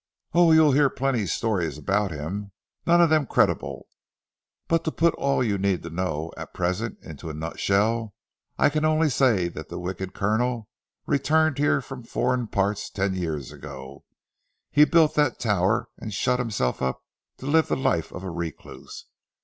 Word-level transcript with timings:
"Oh, 0.33 0.51
you'll 0.51 0.71
hear 0.71 0.89
plenty 0.89 1.21
of 1.21 1.29
stories 1.29 1.77
about 1.77 2.09
him, 2.09 2.53
none 2.87 3.01
of 3.01 3.11
them 3.11 3.27
creditable. 3.27 3.85
But 4.67 4.83
to 4.85 4.91
put 4.91 5.13
all 5.13 5.43
you 5.43 5.59
need 5.59 5.85
know 5.93 6.31
at 6.35 6.55
present 6.55 6.97
into 7.03 7.29
a 7.29 7.35
nut 7.35 7.59
shell, 7.59 8.15
I 8.57 8.71
can 8.71 8.83
only 8.83 9.11
say 9.11 9.47
that 9.49 9.69
the 9.69 9.77
wicked 9.77 10.15
Colonel 10.15 10.67
returned 11.05 11.59
here 11.59 11.81
from 11.81 12.01
foreign 12.01 12.47
parts 12.47 12.89
ten 12.89 13.13
years 13.13 13.51
ago. 13.51 14.03
He 14.71 14.85
built 14.85 15.13
that 15.13 15.39
tower, 15.39 15.87
and 15.99 16.11
shut 16.11 16.39
himself 16.39 16.81
up 16.81 17.03
to 17.37 17.45
live 17.45 17.67
the 17.67 17.77
life 17.77 18.11
of 18.11 18.23
a 18.23 18.31
recluse. 18.31 19.05